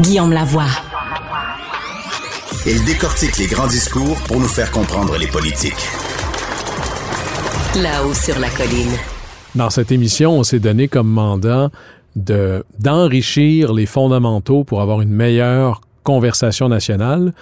[0.00, 0.64] Guillaume Lavoie.
[2.66, 5.86] Il décortique les grands discours pour nous faire comprendre les politiques.
[7.76, 8.96] Là-haut sur la colline.
[9.54, 11.70] Dans cette émission, on s'est donné comme mandat
[12.16, 17.34] de, d'enrichir les fondamentaux pour avoir une meilleure conversation nationale.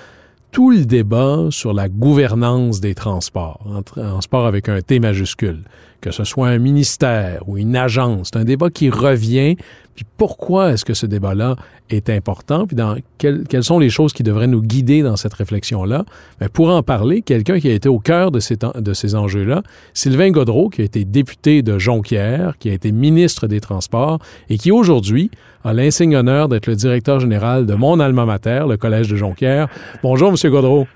[0.50, 5.62] Tout le débat sur la gouvernance des transports, en transport avec un T majuscule,
[6.00, 9.56] que ce soit un ministère ou une agence, c'est un débat qui revient.
[10.00, 11.56] Puis pourquoi est-ce que ce débat-là
[11.90, 12.66] est important?
[12.66, 16.06] Puis dans quelles sont les choses qui devraient nous guider dans cette réflexion-là?
[16.38, 19.62] Bien, pour en parler, quelqu'un qui a été au cœur de ces, de ces enjeux-là,
[19.92, 24.56] Sylvain Godreau, qui a été député de Jonquière, qui a été ministre des Transports et
[24.56, 25.30] qui aujourd'hui
[25.64, 29.68] a l'insigne honneur d'être le directeur général de mon alma mater, le Collège de Jonquière.
[30.02, 30.86] Bonjour, Monsieur Godreau.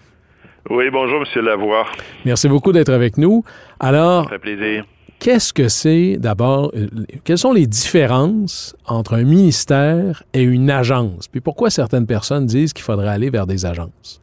[0.71, 1.84] Oui, bonjour, Monsieur Lavoie.
[2.25, 3.45] Merci beaucoup d'être avec nous.
[3.78, 4.87] Alors, Ça fait plaisir
[5.25, 6.86] qu'est-ce que c'est d'abord, euh,
[7.25, 11.28] quelles sont les différences entre un ministère et une agence?
[11.28, 14.20] Puis pourquoi certaines personnes disent qu'il faudrait aller vers des agences?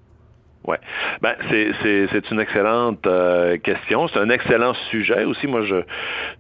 [0.68, 0.78] Oui.
[1.22, 4.08] Ben, c'est une excellente euh, question.
[4.08, 5.48] C'est un excellent sujet aussi.
[5.48, 5.82] Moi, je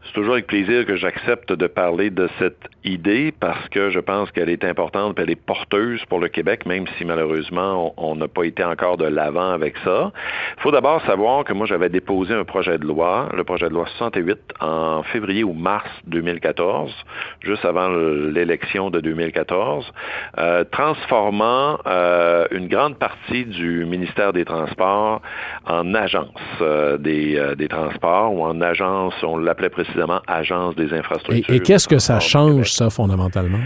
[0.06, 4.30] c'est toujours avec plaisir que j'accepte de parler de cette idée parce que je pense
[4.32, 8.44] qu'elle est importante, elle est porteuse pour le Québec, même si malheureusement on n'a pas
[8.44, 10.12] été encore de l'avant avec ça.
[10.58, 13.74] Il faut d'abord savoir que moi j'avais déposé un projet de loi, le projet de
[13.74, 16.94] loi 68, en février ou mars 2014,
[17.42, 19.92] juste avant l'élection de 2014,
[20.38, 25.22] euh, transformant euh, une grande partie du ministère des Transports
[25.66, 26.28] en agence
[26.62, 31.53] euh, des, euh, des, transports ou en agence, on l'appelait précisément agence des infrastructures.
[31.53, 33.59] Et, et qu'est-ce que ça change, ça, fondamentalement?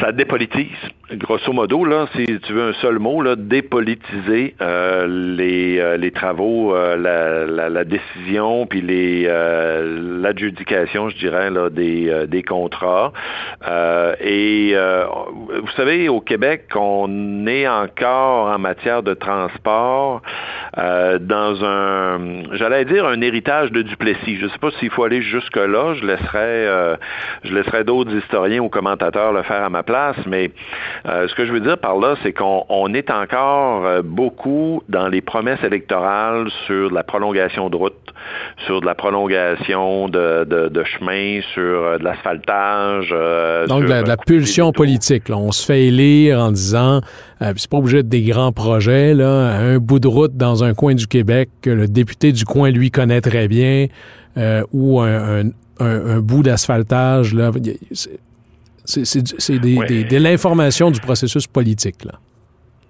[0.00, 0.66] Ça dépolitise.
[1.12, 6.10] Grosso modo, là, si tu veux un seul mot, là, dépolitiser euh, les, euh, les
[6.10, 12.26] travaux, euh, la, la, la, décision, puis les euh, l'adjudication, je dirais, là, des, euh,
[12.26, 13.12] des contrats.
[14.20, 20.22] et vous savez, au Québec, on est encore en matière de transport
[20.76, 22.18] dans un,
[22.52, 24.36] j'allais dire, un héritage de Duplessis.
[24.38, 25.94] Je ne sais pas s'il faut aller jusque là.
[25.94, 26.96] Je laisserai,
[27.44, 30.50] je laisserai d'autres historiens ou commentateurs le faire à ma place, mais
[31.06, 35.08] euh, ce que je veux dire par là, c'est qu'on est encore euh, beaucoup dans
[35.08, 37.94] les promesses électorales sur la prolongation de route,
[38.66, 43.10] sur de la prolongation de, de, de chemin, sur euh, de l'asphaltage.
[43.68, 45.28] Donc, de la, pulsion politique.
[45.28, 45.36] Là.
[45.36, 47.00] On se fait élire en disant,
[47.40, 50.94] c'est pas obligé d'être des grands projets, là, un bout de route dans un coin
[50.94, 53.86] du Québec que le député du coin, lui, connaît très bien,
[54.72, 55.46] ou un, un,
[55.80, 57.34] un, un bout d'asphaltage.
[58.86, 62.04] C'est de l'information du processus politique.
[62.04, 62.18] Là.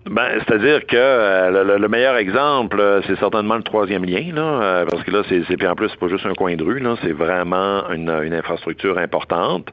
[0.08, 4.84] Ben, c'est-à-dire que euh, le, meilleur exemple, euh, c'est certainement le troisième lien, là, euh,
[4.86, 6.94] parce que là, c'est puis en plus, c'est pas juste un coin de rue, là,
[7.02, 9.68] c'est vraiment une, infrastructure importante.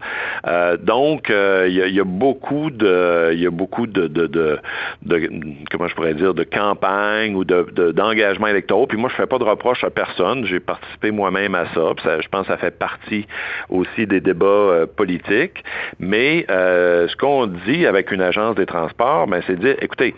[0.81, 5.29] donc, il y, a beaucoup de, il y a beaucoup de, de, de,
[5.69, 8.87] comment je pourrais dire, de campagne ou de d'engagement électoraux.
[8.87, 10.45] Puis moi, je fais pas de reproche à personne.
[10.45, 12.21] J'ai participé moi-même à ça, ça.
[12.21, 13.27] Je pense que ça fait partie
[13.69, 15.63] aussi des débats politiques.
[15.99, 20.15] Mais ce qu'on dit avec une agence des transports, ben, c'est de dire, écoutez,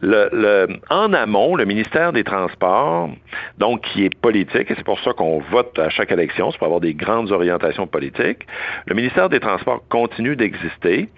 [0.00, 3.10] le, le, en amont, le ministère des Transports,
[3.58, 6.66] donc qui est politique, et c'est pour ça qu'on vote à chaque élection, c'est pour
[6.66, 8.46] avoir des grandes orientations politiques,
[8.86, 11.08] le ministère des Transports continue d'exister.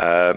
[0.00, 0.34] Euh,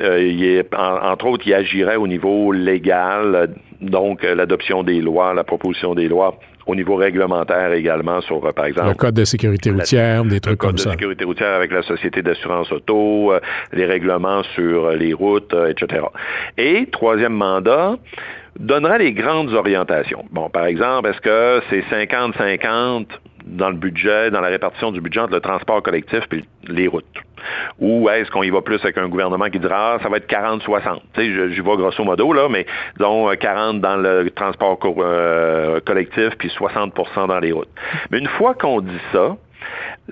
[0.00, 5.44] euh il est, entre autres, il agirait au niveau légal, donc l'adoption des lois, la
[5.44, 8.88] proposition des lois au niveau réglementaire également sur, euh, par exemple...
[8.88, 10.90] Le code de sécurité routière, des trucs comme ça.
[10.90, 13.40] Le code de sécurité routière avec la Société d'assurance auto, euh,
[13.72, 16.06] les règlements sur euh, les routes, etc.
[16.56, 17.96] Et, troisième mandat,
[18.58, 20.24] donnera les grandes orientations.
[20.30, 23.06] Bon, par exemple, est-ce que c'est 50-50
[23.46, 27.04] dans le budget, dans la répartition du budget entre le transport collectif et les routes?
[27.78, 30.28] Ou est-ce qu'on y va plus avec un gouvernement qui dira, ah, ça va être
[30.28, 31.00] 40-60?
[31.12, 32.64] Tu sais, j'y vois grosso modo, là, mais
[32.96, 37.68] disons 40 dans le transport euh, collectif puis 60% dans les routes.
[38.10, 39.36] Mais une fois qu'on dit ça,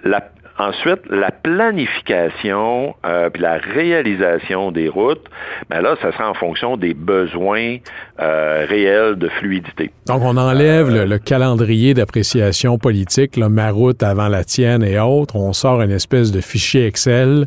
[0.04, 0.20] la,
[0.58, 5.24] Ensuite, la planification euh, puis la réalisation des routes,
[5.70, 7.78] ben là, ça sera en fonction des besoins
[8.20, 9.90] euh, réels de fluidité.
[10.06, 14.98] Donc, on enlève le, le, calendrier d'appréciation politique, là, ma route avant la tienne et
[14.98, 15.36] autres.
[15.36, 17.46] On sort une espèce de fichier Excel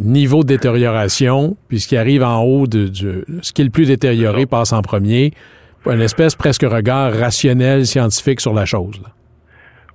[0.00, 2.90] niveau de détérioration, puis ce qui arrive en haut de,
[3.42, 5.32] ce qui est le plus détérioré passe en premier.
[5.86, 9.00] Une espèce presque regard rationnel, scientifique sur la chose.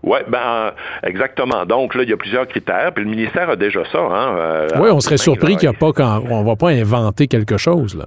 [0.04, 0.72] Oui, ben
[1.04, 1.66] exactement.
[1.66, 4.00] Donc là, il y a plusieurs critères, puis le ministère a déjà ça.
[4.00, 7.28] Hein, euh, oui, on serait surpris qu'il n'y a pas quand on va pas inventer
[7.28, 8.06] quelque chose là.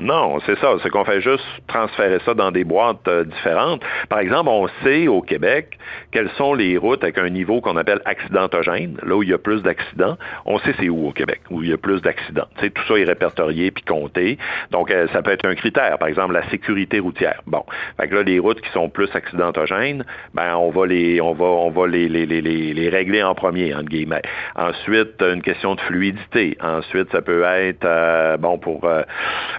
[0.00, 0.74] Non, c'est ça.
[0.82, 3.80] C'est qu'on fait juste transférer ça dans des boîtes euh, différentes.
[4.08, 5.78] Par exemple, on sait au Québec
[6.10, 9.38] quelles sont les routes avec un niveau qu'on appelle accidentogène, là où il y a
[9.38, 10.16] plus d'accidents.
[10.46, 12.48] On sait c'est où au Québec, où il y a plus d'accidents.
[12.58, 14.36] Tu tout ça est répertorié puis compté.
[14.72, 15.96] Donc, euh, ça peut être un critère.
[15.98, 17.40] Par exemple, la sécurité routière.
[17.46, 17.64] Bon.
[17.96, 20.04] Fait que là, les routes qui sont plus accidentogènes,
[20.34, 23.72] ben, on va les, on va, on va les, les, les, les régler en premier,
[23.72, 24.22] entre guillemets.
[24.56, 26.56] Ensuite, une question de fluidité.
[26.60, 28.88] Ensuite, ça peut être, euh, bon, pour,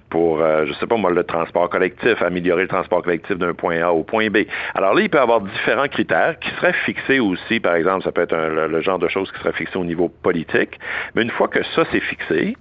[0.10, 3.54] pour pour, euh, je sais pas moi, le transport collectif, améliorer le transport collectif d'un
[3.54, 4.38] point A au point B.
[4.74, 8.12] Alors là, il peut y avoir différents critères qui seraient fixés aussi, par exemple, ça
[8.12, 10.80] peut être le, genre de choses qui seraient fixées au niveau politique,
[11.13, 12.57] mais une fois que ça c'est fixé,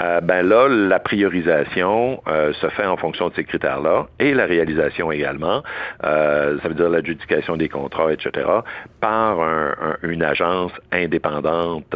[0.00, 4.46] euh, ben là, la priorisation euh, se fait en fonction de ces critères-là et la
[4.46, 5.64] réalisation également,
[6.00, 8.46] ça veut dire l'adjudication des contrats, etc.,
[9.00, 9.38] par
[10.02, 11.94] une agence indépendante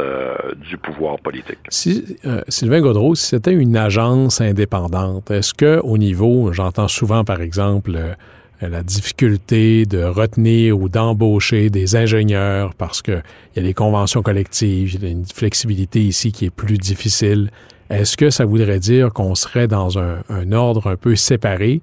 [0.69, 1.59] du pouvoir politique.
[1.69, 2.17] Si,
[2.47, 8.15] Sylvain Godreau, si c'était une agence indépendante, est-ce que au niveau, j'entends souvent par exemple
[8.63, 13.23] euh, la difficulté de retenir ou d'embaucher des ingénieurs parce qu'il
[13.55, 17.49] y a des conventions collectives, il y a une flexibilité ici qui est plus difficile.
[17.89, 21.81] Est-ce que ça voudrait dire qu'on serait dans un, un, ordre un peu séparé?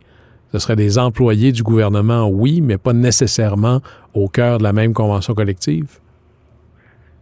[0.52, 3.80] Ce seraient des employés du gouvernement, oui, mais pas nécessairement
[4.14, 5.98] au cœur de la même convention collective?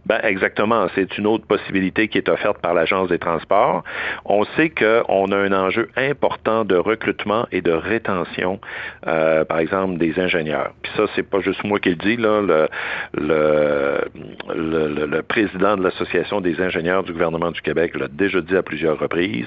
[0.07, 0.87] Ben exactement.
[0.95, 3.85] C'est une autre possibilité qui est offerte par l'Agence des transports.
[4.25, 8.61] On sait qu'on a un enjeu important de recrutement et de rétention,
[9.07, 10.73] euh, par exemple, des ingénieurs.
[10.83, 12.41] Puis ça, c'est pas juste moi qui le dis, là.
[12.41, 12.69] Le,
[13.15, 18.63] le, le, président de l'Association des ingénieurs du gouvernement du Québec l'a déjà dit à
[18.63, 19.47] plusieurs reprises.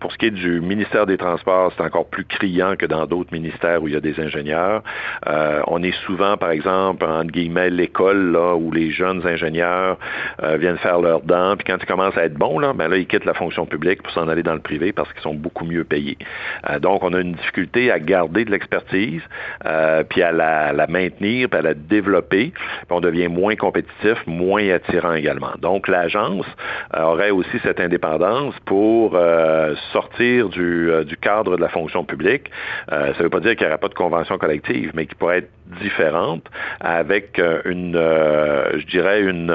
[0.00, 3.32] Pour ce qui est du ministère des Transports, c'est encore plus criant que dans d'autres
[3.32, 4.82] ministères où il y a des ingénieurs.
[5.26, 9.93] Euh, on est souvent, par exemple, entre guillemets, l'école, là, où les jeunes ingénieurs
[10.42, 12.96] euh, viennent faire leurs dents, puis quand ils commencent à être bons, là, ben là,
[12.96, 15.64] ils quittent la fonction publique pour s'en aller dans le privé parce qu'ils sont beaucoup
[15.64, 16.18] mieux payés.
[16.70, 19.22] Euh, donc, on a une difficulté à garder de l'expertise,
[19.66, 24.68] euh, puis à la, maintenir, puis à la développer, puis on devient moins compétitif, moins
[24.70, 25.52] attirant également.
[25.60, 26.46] Donc, l'agence
[26.96, 29.18] aurait aussi cette indépendance pour
[29.92, 32.50] sortir du, du, cadre de la fonction publique.
[32.88, 35.38] ça ne veut pas dire qu'il n'y aura pas de convention collective, mais qui pourrait
[35.38, 35.50] être
[35.80, 36.44] différente
[36.80, 39.52] avec une, je dirais, une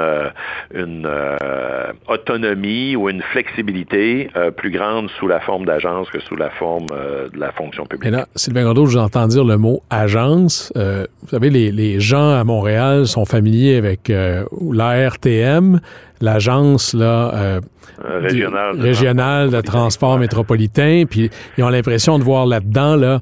[0.74, 6.36] une euh, autonomie ou une flexibilité euh, plus grande sous la forme d'agence que sous
[6.36, 8.08] la forme euh, de la fonction publique.
[8.08, 10.72] Et là, Sylvain Gondot, je vous entends dire le mot agence.
[10.74, 15.80] vous savez, les, les, gens à Montréal sont familiers avec l'ARTM,
[16.20, 17.60] l'agence là
[18.02, 23.20] régionale de, régionale de transport métropolitain, puis ils ont l'impression de voir là-dedans là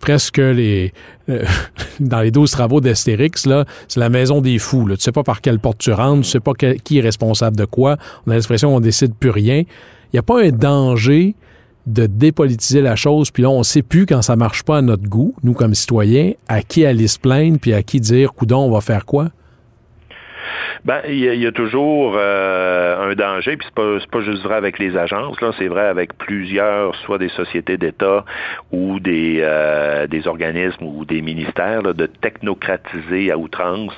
[0.00, 0.92] presque les
[2.00, 3.46] dans les 12 travaux d'Astérix,
[3.88, 4.86] c'est la maison des fous.
[4.86, 4.96] Là.
[4.96, 7.64] Tu sais pas par quelle porte tu rentres, tu sais pas qui est responsable de
[7.64, 7.96] quoi.
[8.26, 9.58] On a l'expression qu'on décide plus rien.
[9.58, 11.34] Il n'y a pas un danger
[11.86, 15.08] de dépolitiser la chose, puis là, on sait plus quand ça marche pas à notre
[15.08, 18.70] goût, nous comme citoyens, à qui aller se plaindre, puis à qui dire, coudon, on
[18.70, 19.30] va faire quoi?
[20.84, 24.78] Ben, il y, a toujours euh, un danger, puis c'est pas, pas juste vrai avec
[24.78, 28.24] les agences, là, c'est vrai avec plusieurs, soit des sociétés d'État
[28.70, 33.92] ou des, euh, des organismes ou des ministères, de technocratiser à outrance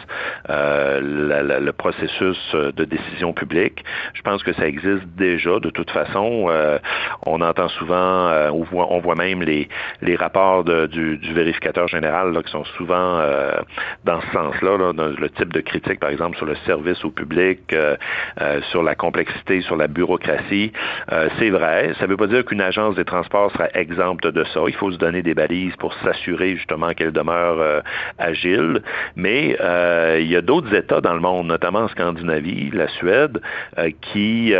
[0.48, 3.84] euh, le processus de décision publique.
[4.14, 5.58] Je pense que ça existe déjà.
[5.60, 6.48] De toute façon,
[7.26, 9.68] on entend souvent, on voit, on voit même les,
[10.02, 13.20] les rapports du, vérificateur général là, qui sont souvent
[14.04, 17.60] dans ce sens-là, là, le type de critique, par exemple, sur le service au public,
[17.74, 17.96] euh,
[18.40, 20.72] euh, sur la complexité, sur la bureaucratie.
[21.12, 21.92] Euh, c'est vrai.
[21.98, 24.60] Ça ne veut pas dire qu'une agence des transports sera exempte de ça.
[24.66, 27.82] Il faut se donner des balises pour s'assurer justement qu'elle demeure
[28.18, 28.82] agile.
[29.16, 29.56] Mais
[30.18, 33.40] il y a d'autres États dans le monde, notamment en Scandinavie, la Suède,
[34.00, 34.54] qui,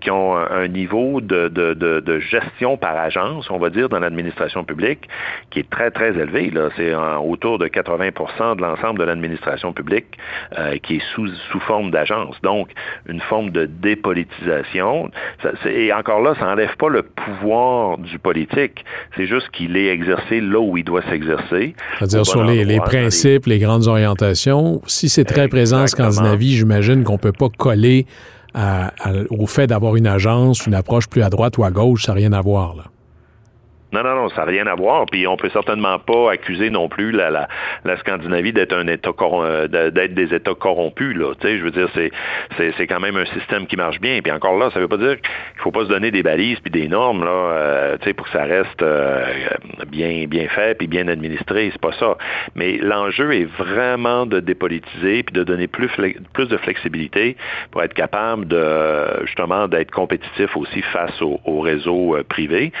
[0.00, 3.98] qui ont un niveau de, de, de, de, gestion par agence, on va dire, dans
[3.98, 5.08] l'administration publique,
[5.50, 6.52] qui est très, très élevé.
[6.76, 10.18] C'est autour de 80% de l'ensemble de l'administration publique
[10.82, 12.36] qui est sous, sous forme d'agence.
[12.42, 12.68] Donc,
[13.08, 15.10] une forme de dépolitisation.
[15.66, 18.84] et encore là, ça n'enlève pas le pouvoir du politique.
[19.16, 21.74] C'est juste qu'il est exercé là où il doit s'exercer.
[21.98, 23.58] C'est-à-dire sur les, principes, les...
[23.58, 24.82] grandes orientations.
[24.86, 28.06] Si c'est très présent en Scandinavie, j'imagine qu'on ne peut pas coller
[29.30, 32.16] au fait d'avoir une agence, une approche plus à droite ou à gauche, ça n'a
[32.16, 32.74] rien à voir.
[32.76, 32.84] Là.
[33.92, 35.06] Non, non, non, ça n'a rien à voir.
[35.06, 37.48] Puis on peut certainement pas accuser non plus la, la,
[37.84, 41.16] la Scandinavie d'être un État euh, d'être des États corrompus.
[41.16, 41.34] Là.
[41.40, 42.10] Tu sais, je veux dire, c'est,
[42.56, 44.20] c'est, c'est quand même un système qui marche bien.
[44.22, 46.70] Puis encore là, ça veut pas dire qu'il faut pas se donner des balises puis
[46.70, 49.24] des normes là, euh, tu sais, pour que ça reste euh,
[49.86, 51.70] bien, bien fait puis bien administré.
[51.72, 52.16] C'est pas ça.
[52.56, 55.90] Mais l'enjeu est vraiment de dépolitiser puis de donner plus,
[56.32, 57.36] plus de flexibilité
[57.70, 62.72] pour être capable de justement d'être compétitif aussi face au, au réseau privé,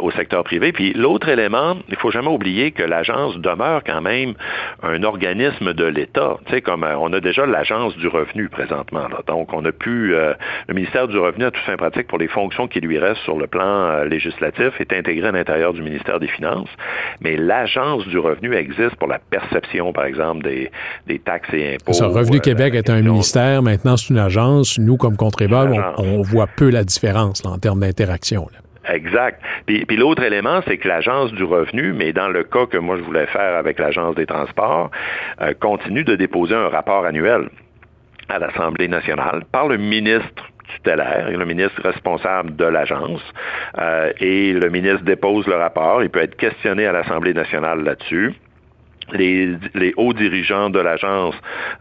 [0.00, 0.72] au secteur privé.
[0.72, 4.34] Puis l'autre élément, il faut jamais oublier que l'agence demeure quand même
[4.82, 6.38] un organisme de l'État.
[6.46, 9.06] Tu sais, comme euh, on a déjà l'agence du revenu présentement.
[9.26, 10.34] Donc, on a pu, euh,
[10.68, 13.38] le ministère du Revenu, à tout fin pratique, pour les fonctions qui lui restent sur
[13.38, 16.68] le plan euh, législatif, est intégré à l'intérieur du ministère des Finances.
[17.20, 20.70] Mais l'agence du revenu existe pour la perception, par exemple, des,
[21.06, 21.92] des taxes et impôts.
[21.92, 24.78] Ça, Revenu Québec est un ministère, maintenant c'est une agence.
[24.78, 28.48] Nous, comme contribuables, on, voit peu la différence en termes d'interaction.
[28.88, 29.42] Exact.
[29.66, 33.02] Puis, l'autre élément, c'est que l'Agence du revenu, mais dans le cas que moi je
[33.02, 34.90] voulais faire avec l'Agence des transports,
[35.40, 37.48] euh, continue de déposer un rapport annuel
[38.28, 43.22] à l'Assemblée nationale par le ministre tutélaire le ministre responsable de l'agence.
[43.78, 46.02] Euh, et le ministre dépose le rapport.
[46.02, 48.34] Il peut être questionné à l'Assemblée nationale là-dessus.
[49.12, 51.34] Les, hauts dirigeants de l'agence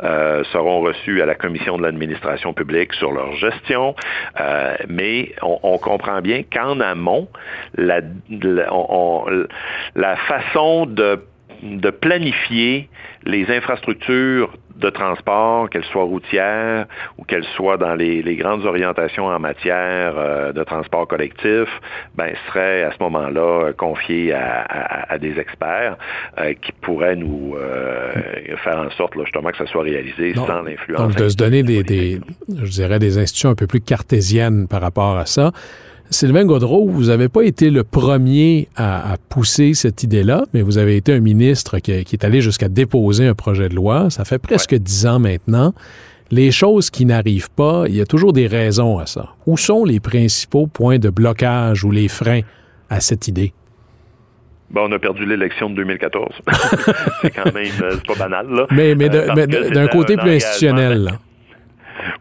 [0.04, 3.96] euh, seront reçus à la commission de l'administration publique sur leur gestion,
[4.40, 7.28] euh, mais on, comprend bien qu'en amont,
[7.76, 8.02] la,
[9.96, 11.22] la façon de
[11.64, 12.90] de planifier
[13.24, 16.86] les infrastructures de transport, qu'elles soient routières
[17.18, 21.68] ou qu'elles soient dans les, grandes orientations en matière euh, de transport collectif,
[22.16, 25.98] ben, serait à ce moment-là confiées à, des experts
[26.38, 28.12] euh, qui pourraient nous euh,
[28.64, 31.02] faire en sorte justement que ça soit réalisé sans l'influence.
[31.02, 32.20] Donc, de se donner des, des,
[32.50, 35.52] je dirais, des institutions un peu plus cartésiennes par rapport à ça.
[36.10, 40.96] Sylvain Godreau, vous n'avez pas été le premier à, pousser cette idée-là, mais vous avez
[40.96, 44.10] été un ministre qui, est allé jusqu'à déposer un projet de loi.
[44.10, 45.74] Ça fait presque dix ans maintenant.
[46.32, 49.30] Les choses qui n'arrivent pas, il y a toujours des raisons à ça.
[49.46, 52.42] Où sont les principaux points de blocage ou les freins
[52.90, 53.54] à cette idée?
[54.70, 56.36] Bon, on a perdu l'élection de 2014.
[57.22, 58.66] c'est quand même, euh, c'est pas banal, là.
[58.72, 61.12] Mais, mais euh, d'un côté plus institutionnel, là.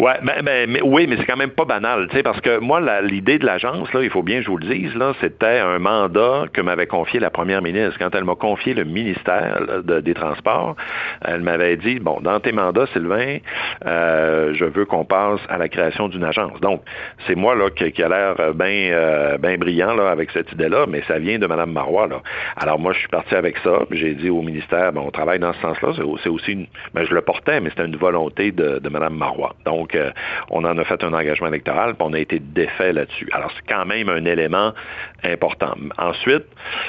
[0.00, 3.92] Ouais, mais, oui, mais c'est quand même pas banal, parce que moi, l'idée de l'agence,
[3.92, 6.86] là, il faut bien que je vous le dise, là, c'était un mandat que m'avait
[6.86, 7.98] confié la première ministre.
[7.98, 10.76] Quand elle m'a confié le ministère des Transports,
[11.24, 13.38] elle m'avait dit, bon, dans tes mandats, Sylvain,
[13.86, 16.60] euh, je veux qu'on passe à la création d'une agence.
[16.60, 16.82] Donc,
[17.26, 21.02] c'est moi là qui, a l'air bien euh, ben brillant là avec cette idée-là, mais
[21.08, 22.08] ça vient de Mme Marois.
[22.56, 23.80] Alors moi, je suis parti avec ça.
[23.90, 25.92] J'ai dit au ministère, bon, on travaille dans ce sens-là.
[26.22, 29.54] C'est aussi, une, ben, je le portais, mais c'était une volonté de, de Mme Marois.
[29.64, 30.10] Donc, euh,
[30.50, 33.28] on en a fait un engagement électoral, puis on a été défait là-dessus.
[33.32, 34.72] Alors, c'est quand même un élément
[35.22, 35.74] important.
[35.98, 36.46] Ensuite,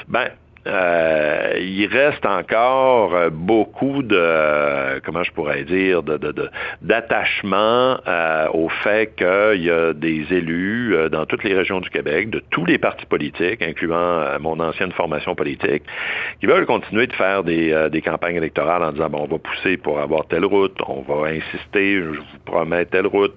[0.08, 0.28] ben,
[0.68, 6.02] euh, il reste encore euh, beaucoup de, comment je pourrais dire,
[6.82, 12.28] d'attachement euh, au fait qu'il y a des élus dans toutes les régions du Québec,
[12.30, 15.84] de tous les partis politiques, incluant mon ancienne formation politique,
[16.40, 19.76] qui veulent continuer de faire des, des campagnes électorales en disant, bon, on va pousser
[19.76, 23.34] pour avoir telle route, on va insister, je vous promets telle route,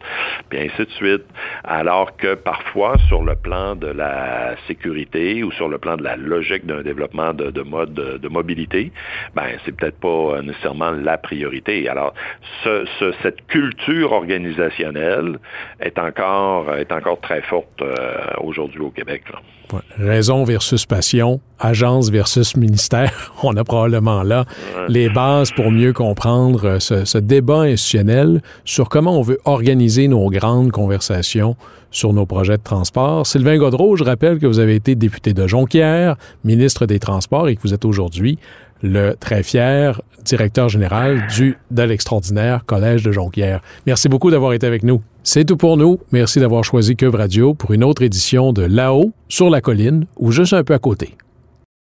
[0.49, 1.23] puis ainsi de suite,
[1.63, 6.15] alors que parfois, sur le plan de la sécurité ou sur le plan de la
[6.17, 8.91] logique d'un développement de, mode de, mobilité,
[9.35, 11.87] ben c'est peut-être pas euh, nécessairement la priorité.
[11.87, 12.13] Alors,
[12.63, 15.39] cette culture organisationnelle
[15.79, 19.23] est encore est encore très forte euh, aujourd'hui au Québec.
[19.97, 23.33] Raison versus passion, agence versus ministère.
[23.43, 24.45] On a probablement là
[24.87, 30.07] les bases pour mieux comprendre euh, ce, ce débat institutionnel sur comment on veut organiser
[30.07, 31.55] nos grandes conversations
[31.91, 33.27] sur nos projets de transport.
[33.27, 37.55] Sylvain Godreau, je rappelle que vous avez été député de Jonquière, ministre des Transports et
[37.55, 38.39] que vous êtes aujourd'hui
[38.81, 43.61] le très fier directeur général du de l'extraordinaire Collège de Jonquière.
[43.85, 45.01] Merci beaucoup d'avoir été avec nous.
[45.23, 45.99] C'est tout pour nous.
[46.11, 50.31] Merci d'avoir choisi Cube Radio pour une autre édition de Là-haut sur la colline ou
[50.31, 51.15] juste un peu à côté.